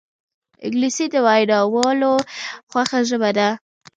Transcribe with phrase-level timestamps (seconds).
[0.65, 2.13] انګلیسي د ویناوالو
[2.69, 3.49] خوښه ژبه ده